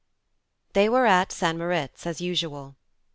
[0.01, 1.55] II THEY were at St.
[1.59, 2.75] Moritz as usual.